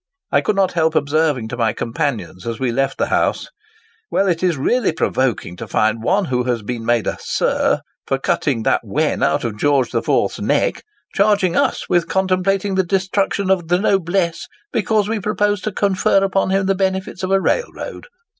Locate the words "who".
6.25-6.45